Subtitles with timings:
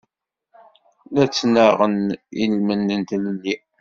[1.13, 1.97] La ttnaɣen
[2.43, 3.55] i lmend n tlelli.